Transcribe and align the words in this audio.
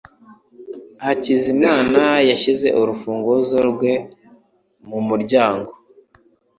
hakizamana 1.03 2.05
yashyize 2.29 2.67
urufunguzo 2.81 3.57
rwe 3.71 3.93
mumuryango. 4.89 5.71